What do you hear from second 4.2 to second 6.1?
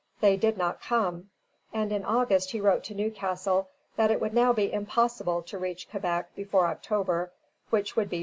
now be impossible to reach